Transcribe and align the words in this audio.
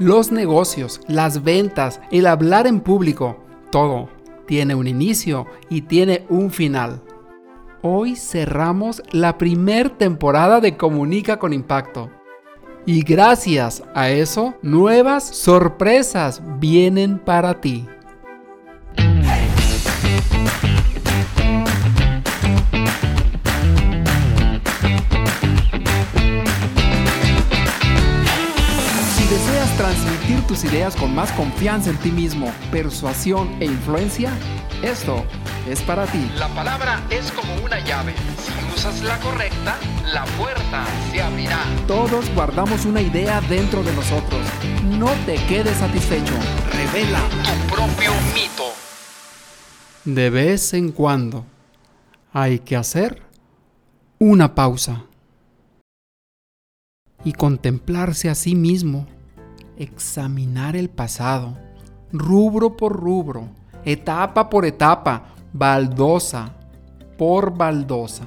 Los 0.00 0.32
negocios, 0.32 1.02
las 1.08 1.44
ventas, 1.44 2.00
el 2.10 2.26
hablar 2.26 2.66
en 2.66 2.80
público, 2.80 3.36
todo 3.70 4.08
tiene 4.46 4.74
un 4.74 4.86
inicio 4.86 5.46
y 5.68 5.82
tiene 5.82 6.24
un 6.30 6.50
final. 6.50 7.02
Hoy 7.82 8.16
cerramos 8.16 9.02
la 9.12 9.36
primer 9.36 9.90
temporada 9.90 10.62
de 10.62 10.78
Comunica 10.78 11.38
con 11.38 11.52
Impacto. 11.52 12.10
Y 12.86 13.02
gracias 13.02 13.82
a 13.94 14.08
eso, 14.08 14.54
nuevas 14.62 15.22
sorpresas 15.36 16.40
vienen 16.58 17.18
para 17.18 17.60
ti. 17.60 17.86
Transmitir 30.30 30.46
tus 30.46 30.64
ideas 30.64 30.96
con 30.96 31.14
más 31.14 31.32
confianza 31.32 31.90
en 31.90 31.96
ti 31.98 32.10
mismo, 32.10 32.52
persuasión 32.70 33.48
e 33.60 33.66
influencia, 33.66 34.32
esto 34.82 35.24
es 35.68 35.80
para 35.82 36.06
ti. 36.06 36.30
La 36.36 36.48
palabra 36.48 37.00
es 37.10 37.30
como 37.32 37.54
una 37.64 37.80
llave. 37.80 38.14
Si 38.38 38.74
usas 38.74 39.02
la 39.02 39.18
correcta, 39.18 39.76
la 40.12 40.24
puerta 40.38 40.84
se 41.10 41.22
abrirá. 41.22 41.58
Todos 41.86 42.32
guardamos 42.34 42.84
una 42.84 43.00
idea 43.00 43.40
dentro 43.42 43.82
de 43.82 43.92
nosotros. 43.92 44.40
No 44.84 45.10
te 45.26 45.36
quedes 45.46 45.76
satisfecho. 45.78 46.34
Revela 46.72 47.20
tu 47.44 47.74
propio 47.74 48.12
mito. 48.34 48.64
De 50.04 50.30
vez 50.30 50.74
en 50.74 50.92
cuando 50.92 51.44
hay 52.32 52.60
que 52.60 52.76
hacer 52.76 53.22
una 54.18 54.54
pausa 54.54 55.04
y 57.24 57.32
contemplarse 57.32 58.30
a 58.30 58.34
sí 58.34 58.54
mismo 58.54 59.06
examinar 59.80 60.76
el 60.76 60.90
pasado, 60.90 61.56
rubro 62.12 62.76
por 62.76 62.92
rubro, 62.92 63.48
etapa 63.84 64.50
por 64.50 64.66
etapa, 64.66 65.24
baldosa 65.54 66.52
por 67.16 67.56
baldosa. 67.56 68.24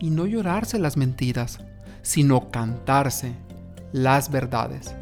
Y 0.00 0.10
no 0.10 0.26
llorarse 0.26 0.80
las 0.80 0.96
mentiras, 0.96 1.60
sino 2.02 2.50
cantarse 2.50 3.32
las 3.92 4.30
verdades. 4.30 4.92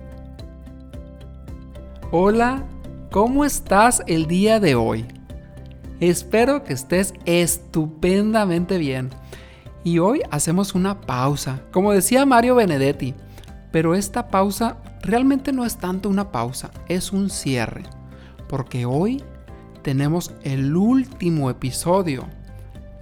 Hola, 2.13 2.65
¿cómo 3.11 3.47
estás 3.47 4.03
el 4.07 4.27
día 4.27 4.61
de 4.61 4.75
hoy? 4.75 5.07
Espero 6.01 6.63
que 6.63 6.75
estés 6.75 7.15
estupendamente 7.25 8.77
bien. 8.77 9.09
Y 9.83 9.99
hoy 9.99 10.21
hacemos 10.31 10.75
una 10.75 11.01
pausa, 11.01 11.63
como 11.73 11.93
decía 11.93 12.27
Mario 12.27 12.55
Benedetti, 12.55 13.15
pero 13.73 13.95
esta 13.95 14.29
pausa 14.29 14.77
realmente 15.03 15.53
no 15.53 15.65
es 15.65 15.77
tanto 15.77 16.09
una 16.09 16.31
pausa, 16.31 16.71
es 16.89 17.13
un 17.13 17.31
cierre, 17.31 17.85
porque 18.49 18.87
hoy 18.87 19.23
tenemos 19.83 20.33
el 20.43 20.77
último 20.77 21.51
episodio 21.51 22.27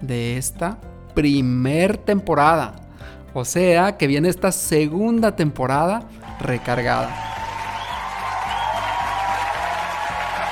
de 0.00 0.36
esta 0.36 0.78
primer 1.14 1.96
temporada. 1.96 2.74
O 3.34 3.44
sea 3.44 3.96
que 3.96 4.06
viene 4.06 4.28
esta 4.28 4.52
segunda 4.52 5.36
temporada 5.36 6.08
recargada. 6.40 7.10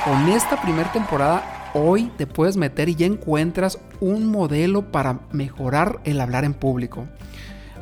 Con 0.04 0.28
esta 0.28 0.60
primera 0.60 0.90
temporada 0.92 1.70
hoy 1.74 2.12
te 2.16 2.26
puedes 2.26 2.56
meter 2.56 2.88
y 2.88 2.94
ya 2.94 3.06
encuentras 3.06 3.78
un 4.00 4.26
modelo 4.26 4.90
para 4.92 5.20
mejorar 5.32 6.00
el 6.04 6.20
hablar 6.20 6.44
en 6.44 6.54
público. 6.54 7.06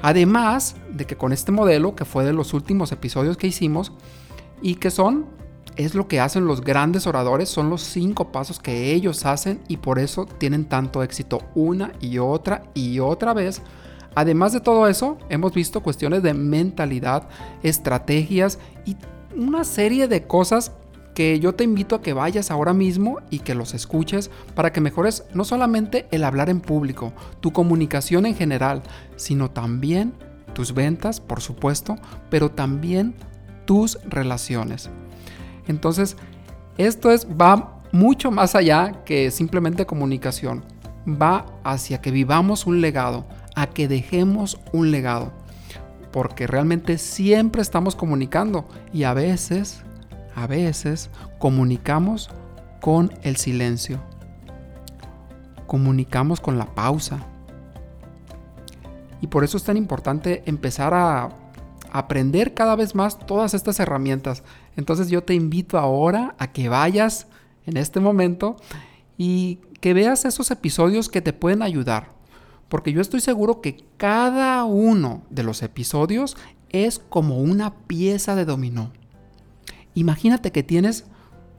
Además 0.05 0.77
de 0.91 1.07
que 1.07 1.17
con 1.17 1.33
este 1.33 1.51
modelo, 1.51 1.97
que 1.97 2.05
fue 2.05 2.27
de 2.27 2.35
los 2.35 2.53
últimos 2.53 2.93
episodios 2.93 3.39
que 3.39 3.47
hicimos, 3.47 3.91
y 4.61 4.75
que 4.75 4.91
son, 4.91 5.25
es 5.77 5.95
lo 5.95 6.09
que 6.09 6.21
hacen 6.21 6.45
los 6.45 6.61
grandes 6.61 7.07
oradores, 7.07 7.49
son 7.49 7.71
los 7.71 7.81
cinco 7.81 8.31
pasos 8.31 8.59
que 8.59 8.93
ellos 8.93 9.25
hacen 9.25 9.63
y 9.67 9.79
por 9.79 9.99
eso 9.99 10.27
tienen 10.27 10.67
tanto 10.67 11.03
éxito 11.03 11.41
una 11.55 11.95
y 12.03 12.19
otra 12.19 12.65
y 12.75 12.99
otra 12.99 13.33
vez. 13.33 13.63
Además 14.15 14.53
de 14.53 14.61
todo 14.61 14.89
eso, 14.89 15.17
hemos 15.31 15.55
visto 15.55 15.83
cuestiones 15.83 16.23
de 16.23 16.35
mentalidad, 16.35 17.27
estrategias 17.63 18.59
y 18.85 18.99
una 19.35 19.65
serie 19.65 20.07
de 20.07 20.27
cosas 20.27 20.73
que 21.15 21.39
yo 21.39 21.55
te 21.55 21.65
invito 21.65 21.95
a 21.95 22.03
que 22.03 22.13
vayas 22.13 22.51
ahora 22.51 22.75
mismo 22.75 23.21
y 23.31 23.39
que 23.39 23.55
los 23.55 23.73
escuches 23.73 24.31
para 24.55 24.73
que 24.73 24.81
mejores 24.81 25.25
no 25.33 25.45
solamente 25.45 26.07
el 26.11 26.25
hablar 26.25 26.51
en 26.51 26.61
público, 26.61 27.13
tu 27.41 27.53
comunicación 27.53 28.27
en 28.27 28.35
general, 28.35 28.83
sino 29.17 29.51
también 29.51 30.13
tus 30.55 30.75
ventas, 30.75 31.21
por 31.21 31.41
supuesto, 31.41 31.97
pero 32.31 32.51
también 32.51 33.15
tus 33.65 33.99
relaciones. 34.05 34.91
Entonces, 35.69 36.17
esto 36.77 37.11
es 37.11 37.27
va 37.27 37.81
mucho 37.93 38.31
más 38.31 38.55
allá 38.55 39.05
que 39.05 39.31
simplemente 39.31 39.87
comunicación. 39.87 40.65
Va 41.07 41.47
hacia 41.63 42.01
que 42.01 42.11
vivamos 42.11 42.67
un 42.67 42.81
legado, 42.81 43.25
a 43.55 43.69
que 43.69 43.89
dejemos 43.89 44.59
un 44.73 44.91
legado. 44.91 45.33
Porque 46.11 46.47
realmente 46.47 46.99
siempre 46.99 47.63
estamos 47.63 47.95
comunicando 47.95 48.67
y 48.93 49.05
a 49.05 49.15
veces 49.15 49.85
a 50.35 50.47
veces 50.47 51.11
comunicamos 51.39 52.31
con 52.81 53.13
el 53.23 53.37
silencio. 53.37 54.01
Comunicamos 55.67 56.41
con 56.41 56.59
la 56.59 56.75
pausa. 56.75 57.27
Y 59.21 59.29
por 59.29 59.45
eso 59.45 59.57
es 59.57 59.65
tan 59.65 59.77
importante 59.77 60.43
empezar 60.47 60.93
a 60.93 61.31
aprender 61.91 62.55
cada 62.55 62.77
vez 62.77 62.95
más 62.95 63.19
todas 63.19 63.55
estas 63.55 63.81
herramientas. 63.81 64.43
Entonces 64.77 65.09
yo 65.09 65.23
te 65.23 65.35
invito 65.35 65.79
ahora 65.79 66.35
a 66.39 66.53
que 66.53 66.69
vayas 66.69 67.29
en 67.67 67.77
este 67.77 68.01
momento 68.01 68.57
y 69.17 69.61
que 69.81 69.95
veas 69.95 70.25
esos 70.25 70.51
episodios 70.51 71.09
que 71.09 71.23
te 71.23 71.33
pueden 71.33 71.63
ayudar. 71.63 72.09
Porque 72.69 72.93
yo 72.93 73.01
estoy 73.01 73.21
seguro 73.21 73.61
que 73.61 73.85
cada 73.97 74.65
uno 74.65 75.23
de 75.31 75.45
los 75.45 75.63
episodios 75.63 76.37
es 76.71 76.99
como 76.99 77.39
una 77.39 77.75
pieza 77.87 78.35
de 78.35 78.45
dominó. 78.45 78.91
Imagínate 79.95 80.53
que 80.53 80.63
tienes 80.63 81.05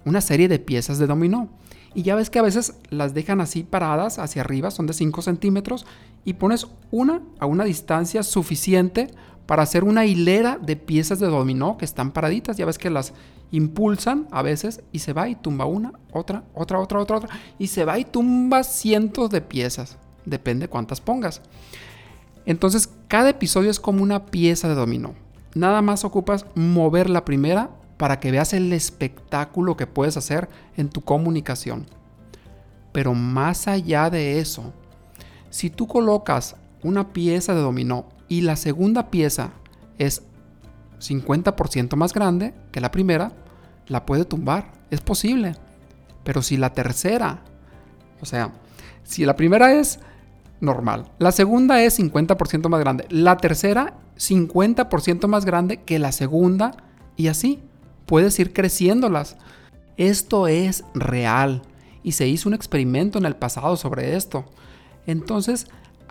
una 0.05 0.21
serie 0.21 0.47
de 0.47 0.59
piezas 0.59 0.99
de 0.99 1.07
dominó 1.07 1.49
y 1.95 2.03
ya 2.03 2.15
ves 2.15 2.29
que 2.29 2.39
a 2.39 2.43
veces 2.43 2.75
las 2.89 3.13
dejan 3.13 3.39
así 3.39 3.63
paradas 3.63 4.19
hacia 4.19 4.41
arriba, 4.41 4.69
son 4.69 4.85
de 4.85 4.93
5 4.93 5.21
centímetros, 5.21 5.85
y 6.25 6.33
pones 6.33 6.67
una 6.91 7.21
a 7.39 7.45
una 7.45 7.63
distancia 7.63 8.21
suficiente 8.21 9.07
para 9.45 9.63
hacer 9.63 9.85
una 9.85 10.05
hilera 10.05 10.57
de 10.57 10.75
piezas 10.75 11.19
de 11.19 11.27
dominó 11.27 11.77
que 11.77 11.85
están 11.85 12.11
paraditas. 12.11 12.57
Ya 12.57 12.65
ves 12.65 12.77
que 12.77 12.89
las 12.89 13.13
impulsan 13.51 14.27
a 14.31 14.41
veces 14.41 14.83
y 14.91 14.99
se 14.99 15.13
va 15.13 15.29
y 15.29 15.35
tumba 15.35 15.65
una, 15.65 15.93
otra, 16.11 16.43
otra, 16.53 16.79
otra, 16.79 16.99
otra, 16.99 17.17
otra, 17.17 17.29
y 17.57 17.67
se 17.67 17.85
va 17.85 17.97
y 17.97 18.03
tumba 18.03 18.63
cientos 18.63 19.29
de 19.29 19.39
piezas. 19.39 19.97
Depende 20.25 20.67
cuántas 20.67 20.99
pongas. 20.99 21.41
Entonces, 22.45 22.89
cada 23.07 23.29
episodio 23.29 23.71
es 23.71 23.79
como 23.79 24.03
una 24.03 24.25
pieza 24.25 24.67
de 24.67 24.75
dominó. 24.75 25.13
Nada 25.53 25.81
más 25.81 26.03
ocupas 26.03 26.45
mover 26.55 27.09
la 27.09 27.23
primera 27.23 27.69
para 27.97 28.19
que 28.19 28.31
veas 28.31 28.53
el 28.53 28.73
espectáculo 28.73 29.77
que 29.77 29.87
puedes 29.87 30.17
hacer 30.17 30.49
en 30.75 30.89
tu 30.89 31.01
comunicación. 31.01 31.85
Pero 32.91 33.13
más 33.13 33.67
allá 33.67 34.09
de 34.09 34.39
eso, 34.39 34.73
si 35.49 35.69
tú 35.69 35.87
colocas 35.87 36.55
una 36.83 37.13
pieza 37.13 37.53
de 37.53 37.61
dominó 37.61 38.07
y 38.27 38.41
la 38.41 38.55
segunda 38.55 39.09
pieza 39.09 39.51
es 39.97 40.23
50% 40.99 41.95
más 41.95 42.13
grande 42.13 42.53
que 42.71 42.81
la 42.81 42.91
primera, 42.91 43.31
la 43.87 44.05
puede 44.05 44.25
tumbar. 44.25 44.71
Es 44.91 45.01
posible. 45.01 45.55
Pero 46.23 46.41
si 46.41 46.57
la 46.57 46.73
tercera, 46.73 47.41
o 48.21 48.25
sea, 48.25 48.51
si 49.03 49.25
la 49.25 49.35
primera 49.35 49.73
es 49.73 49.99
normal, 50.59 51.11
la 51.19 51.31
segunda 51.31 51.81
es 51.83 51.99
50% 51.99 52.67
más 52.69 52.79
grande, 52.79 53.05
la 53.09 53.37
tercera 53.37 53.93
50% 54.17 55.27
más 55.27 55.45
grande 55.45 55.77
que 55.83 55.99
la 55.99 56.11
segunda 56.11 56.71
y 57.17 57.27
así 57.27 57.61
puedes 58.05 58.39
ir 58.39 58.53
creciéndolas. 58.53 59.37
Esto 59.97 60.47
es 60.47 60.83
real 60.93 61.61
y 62.03 62.13
se 62.13 62.27
hizo 62.27 62.49
un 62.49 62.55
experimento 62.55 63.17
en 63.17 63.25
el 63.25 63.35
pasado 63.35 63.75
sobre 63.77 64.15
esto. 64.15 64.45
Entonces, 65.07 65.67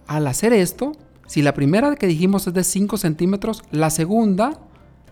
al 0.06 0.26
hacer 0.26 0.52
esto, 0.52 0.92
si 1.26 1.42
la 1.42 1.54
primera 1.54 1.94
que 1.96 2.06
dijimos 2.06 2.46
es 2.46 2.54
de 2.54 2.64
5 2.64 2.96
centímetros, 2.96 3.62
la 3.70 3.90
segunda, 3.90 4.60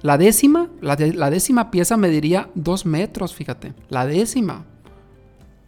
la 0.03 0.19
décima, 0.19 0.71
la, 0.81 0.97
décima 0.97 1.71
pieza 1.71 1.97
mediría 1.97 2.51
2 2.55 2.87
metros, 2.87 3.35
fíjate, 3.35 3.75
la 3.89 4.07
décima. 4.07 4.65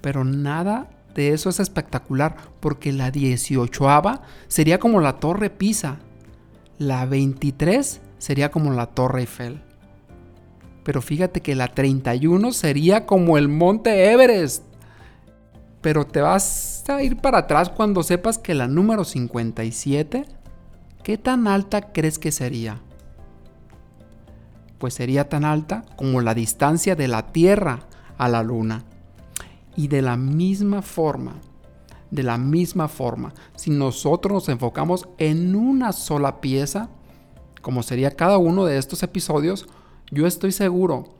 Pero 0.00 0.24
nada 0.24 0.90
de 1.14 1.30
eso 1.30 1.48
es 1.48 1.60
espectacular, 1.60 2.36
porque 2.60 2.92
la 2.92 3.10
18 3.10 3.86
sería 4.48 4.78
como 4.78 5.00
la 5.00 5.14
Torre 5.14 5.48
Pisa, 5.50 5.98
la 6.78 7.06
23 7.06 8.00
sería 8.18 8.50
como 8.50 8.72
la 8.72 8.86
Torre 8.86 9.20
Eiffel. 9.20 9.63
Pero 10.84 11.02
fíjate 11.02 11.40
que 11.40 11.54
la 11.54 11.68
31 11.68 12.52
sería 12.52 13.06
como 13.06 13.38
el 13.38 13.48
monte 13.48 14.12
Everest. 14.12 14.62
Pero 15.80 16.06
te 16.06 16.20
vas 16.20 16.84
a 16.88 17.02
ir 17.02 17.16
para 17.16 17.38
atrás 17.38 17.70
cuando 17.70 18.02
sepas 18.02 18.38
que 18.38 18.54
la 18.54 18.68
número 18.68 19.04
57, 19.04 20.24
¿qué 21.02 21.18
tan 21.18 21.48
alta 21.48 21.92
crees 21.92 22.18
que 22.18 22.32
sería? 22.32 22.80
pues 24.84 24.92
sería 24.92 25.30
tan 25.30 25.46
alta 25.46 25.86
como 25.96 26.20
la 26.20 26.34
distancia 26.34 26.94
de 26.94 27.08
la 27.08 27.28
Tierra 27.32 27.86
a 28.18 28.28
la 28.28 28.42
Luna. 28.42 28.84
Y 29.76 29.88
de 29.88 30.02
la 30.02 30.18
misma 30.18 30.82
forma, 30.82 31.36
de 32.10 32.22
la 32.22 32.36
misma 32.36 32.88
forma, 32.88 33.32
si 33.56 33.70
nosotros 33.70 34.34
nos 34.34 34.48
enfocamos 34.50 35.08
en 35.16 35.56
una 35.56 35.92
sola 35.92 36.42
pieza, 36.42 36.90
como 37.62 37.82
sería 37.82 38.10
cada 38.10 38.36
uno 38.36 38.66
de 38.66 38.76
estos 38.76 39.02
episodios, 39.02 39.66
yo 40.10 40.26
estoy 40.26 40.52
seguro 40.52 41.14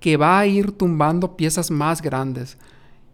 que 0.00 0.16
va 0.16 0.38
a 0.38 0.46
ir 0.46 0.72
tumbando 0.72 1.36
piezas 1.36 1.70
más 1.70 2.02
grandes 2.02 2.58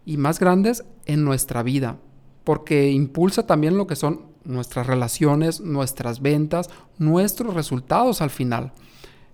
y 0.05 0.17
más 0.17 0.39
grandes 0.39 0.83
en 1.05 1.23
nuestra 1.23 1.61
vida, 1.61 1.97
porque 2.43 2.89
impulsa 2.89 3.45
también 3.45 3.77
lo 3.77 3.85
que 3.85 3.95
son 3.95 4.21
nuestras 4.43 4.87
relaciones, 4.87 5.61
nuestras 5.61 6.21
ventas, 6.21 6.69
nuestros 6.97 7.53
resultados 7.53 8.21
al 8.21 8.31
final. 8.31 8.71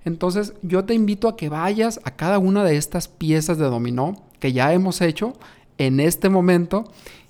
Entonces 0.04 0.54
yo 0.62 0.86
te 0.86 0.94
invito 0.94 1.28
a 1.28 1.36
que 1.36 1.50
vayas 1.50 2.00
a 2.04 2.12
cada 2.12 2.40
una 2.40 2.64
de 2.64 2.78
estas 2.78 3.08
piezas 3.08 3.58
de 3.58 3.66
dominó 3.66 4.26
que 4.40 4.54
ya 4.54 4.74
hemos 4.74 5.02
hecho 5.02 5.34
en 5.78 6.00
este 6.00 6.30
momento 6.30 6.84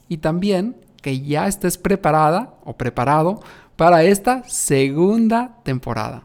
y 0.09 0.17
también 0.17 0.75
que 1.01 1.21
ya 1.21 1.47
estés 1.47 1.77
preparada 1.77 2.55
o 2.65 2.75
preparado 2.75 3.39
para 3.75 4.03
esta 4.03 4.43
segunda 4.47 5.57
temporada. 5.63 6.23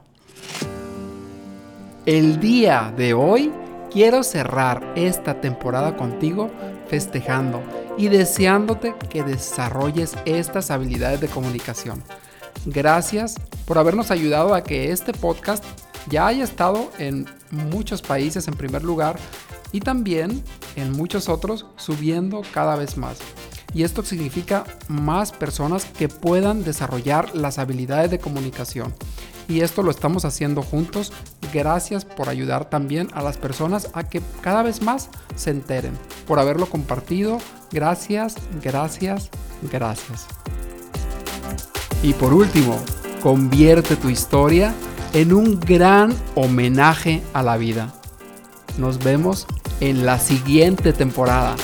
El 2.06 2.41
día 2.41 2.94
de 2.97 3.12
hoy 3.12 3.52
quiero 3.93 4.23
cerrar 4.23 4.94
esta 4.97 5.43
temporada 5.43 5.99
contigo 5.99 6.50
festejando 6.88 7.62
y 7.99 8.08
deseándote 8.08 8.94
que 9.11 9.23
desarrolles 9.23 10.14
estas 10.25 10.70
habilidades 10.70 11.20
de 11.20 11.29
comunicación. 11.29 12.02
Gracias 12.64 13.35
por 13.67 13.76
habernos 13.76 14.11
ayudado 14.11 14.55
a 14.55 14.64
que 14.64 14.93
este 14.93 15.12
podcast 15.12 15.62
ya 16.08 16.26
haya 16.26 16.43
estado 16.43 16.91
en 16.99 17.26
muchos 17.50 18.00
países 18.00 18.49
en 18.49 18.55
primer 18.55 18.82
lugar 18.82 19.19
y 19.70 19.81
también 19.81 20.43
en 20.76 20.93
muchos 20.93 21.29
otros 21.29 21.67
subiendo 21.76 22.41
cada 22.55 22.76
vez 22.76 22.97
más. 22.97 23.19
Y 23.75 23.82
esto 23.82 24.02
significa 24.02 24.64
más 24.88 25.32
personas 25.32 25.85
que 25.85 26.08
puedan 26.08 26.64
desarrollar 26.64 27.37
las 27.37 27.58
habilidades 27.58 28.11
de 28.11 28.19
comunicación. 28.19 28.94
Y 29.50 29.62
esto 29.62 29.82
lo 29.82 29.91
estamos 29.91 30.25
haciendo 30.25 30.62
juntos. 30.62 31.12
Gracias 31.52 32.05
por 32.05 32.29
ayudar 32.29 32.70
también 32.70 33.08
a 33.12 33.20
las 33.20 33.37
personas 33.37 33.88
a 33.94 34.05
que 34.05 34.23
cada 34.41 34.62
vez 34.62 34.81
más 34.81 35.11
se 35.35 35.50
enteren. 35.50 35.99
Por 36.29 36.38
haberlo 36.38 36.67
compartido. 36.67 37.38
Gracias, 37.73 38.37
gracias, 38.62 39.29
gracias. 39.70 40.26
Y 42.05 42.12
por 42.12 42.32
último, 42.32 42.79
convierte 43.23 43.97
tu 43.97 44.08
historia 44.08 44.73
en 45.14 45.32
un 45.32 45.58
gran 45.58 46.14
homenaje 46.37 47.20
a 47.32 47.43
la 47.43 47.56
vida. 47.56 47.93
Nos 48.79 49.02
vemos 49.02 49.49
en 49.81 50.06
la 50.06 50.20
siguiente 50.20 50.93
temporada. 50.93 51.56